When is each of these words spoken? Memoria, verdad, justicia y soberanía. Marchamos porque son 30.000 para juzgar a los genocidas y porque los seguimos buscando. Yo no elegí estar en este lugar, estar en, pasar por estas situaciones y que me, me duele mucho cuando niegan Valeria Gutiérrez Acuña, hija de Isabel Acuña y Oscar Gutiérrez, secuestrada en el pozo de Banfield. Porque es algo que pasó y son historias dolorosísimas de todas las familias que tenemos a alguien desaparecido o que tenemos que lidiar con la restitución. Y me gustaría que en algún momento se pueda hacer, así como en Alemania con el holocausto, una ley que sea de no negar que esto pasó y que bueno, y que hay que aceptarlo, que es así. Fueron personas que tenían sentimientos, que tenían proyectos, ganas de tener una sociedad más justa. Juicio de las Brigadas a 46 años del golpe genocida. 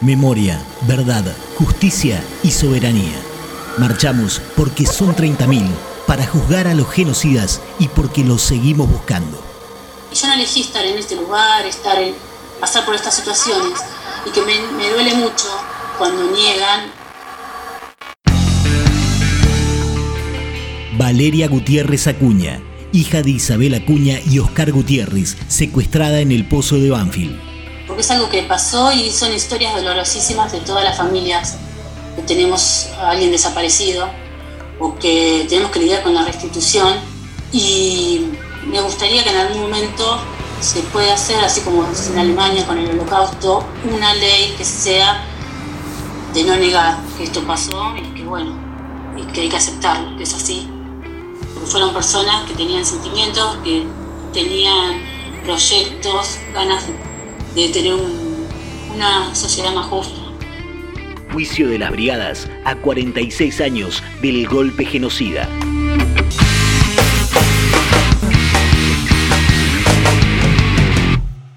Memoria, 0.00 0.58
verdad, 0.88 1.24
justicia 1.58 2.24
y 2.42 2.52
soberanía. 2.52 3.20
Marchamos 3.76 4.40
porque 4.56 4.86
son 4.86 5.14
30.000 5.14 5.68
para 6.06 6.26
juzgar 6.26 6.66
a 6.66 6.74
los 6.74 6.90
genocidas 6.90 7.60
y 7.78 7.88
porque 7.88 8.24
los 8.24 8.40
seguimos 8.40 8.90
buscando. 8.90 9.42
Yo 10.14 10.26
no 10.28 10.32
elegí 10.32 10.62
estar 10.62 10.86
en 10.86 10.96
este 10.96 11.16
lugar, 11.16 11.66
estar 11.66 12.00
en, 12.00 12.14
pasar 12.58 12.86
por 12.86 12.94
estas 12.94 13.14
situaciones 13.14 13.78
y 14.26 14.30
que 14.30 14.40
me, 14.40 14.54
me 14.72 14.88
duele 14.88 15.14
mucho 15.16 15.48
cuando 15.98 16.30
niegan 16.30 16.92
Valeria 20.96 21.46
Gutiérrez 21.48 22.06
Acuña, 22.06 22.62
hija 22.92 23.20
de 23.20 23.32
Isabel 23.32 23.74
Acuña 23.74 24.18
y 24.30 24.38
Oscar 24.38 24.72
Gutiérrez, 24.72 25.36
secuestrada 25.48 26.20
en 26.20 26.32
el 26.32 26.48
pozo 26.48 26.76
de 26.76 26.88
Banfield. 26.88 27.49
Porque 27.90 28.02
es 28.02 28.10
algo 28.12 28.28
que 28.28 28.44
pasó 28.44 28.92
y 28.92 29.10
son 29.10 29.32
historias 29.32 29.74
dolorosísimas 29.74 30.52
de 30.52 30.60
todas 30.60 30.84
las 30.84 30.96
familias 30.96 31.56
que 32.14 32.22
tenemos 32.22 32.86
a 33.00 33.10
alguien 33.10 33.32
desaparecido 33.32 34.08
o 34.78 34.94
que 34.94 35.44
tenemos 35.48 35.72
que 35.72 35.80
lidiar 35.80 36.04
con 36.04 36.14
la 36.14 36.22
restitución. 36.24 36.94
Y 37.50 38.28
me 38.64 38.80
gustaría 38.80 39.24
que 39.24 39.30
en 39.30 39.38
algún 39.38 39.62
momento 39.62 40.20
se 40.60 40.82
pueda 40.82 41.14
hacer, 41.14 41.44
así 41.44 41.62
como 41.62 41.84
en 41.84 42.16
Alemania 42.16 42.64
con 42.64 42.78
el 42.78 42.90
holocausto, 42.90 43.64
una 43.92 44.14
ley 44.14 44.54
que 44.56 44.64
sea 44.64 45.24
de 46.32 46.44
no 46.44 46.54
negar 46.54 46.96
que 47.18 47.24
esto 47.24 47.42
pasó 47.42 47.96
y 47.96 48.02
que 48.14 48.22
bueno, 48.22 48.54
y 49.16 49.22
que 49.32 49.40
hay 49.40 49.48
que 49.48 49.56
aceptarlo, 49.56 50.16
que 50.16 50.22
es 50.22 50.32
así. 50.32 50.68
Fueron 51.66 51.92
personas 51.92 52.48
que 52.48 52.54
tenían 52.54 52.86
sentimientos, 52.86 53.56
que 53.64 53.84
tenían 54.32 55.02
proyectos, 55.42 56.38
ganas 56.54 56.86
de 56.86 57.09
tener 57.54 57.94
una 58.94 59.34
sociedad 59.34 59.72
más 59.74 59.86
justa. 59.86 60.20
Juicio 61.32 61.68
de 61.68 61.78
las 61.78 61.90
Brigadas 61.90 62.48
a 62.64 62.74
46 62.74 63.60
años 63.60 64.02
del 64.20 64.46
golpe 64.48 64.84
genocida. 64.84 65.48